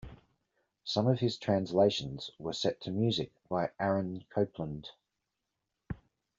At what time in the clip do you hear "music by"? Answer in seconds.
2.91-3.69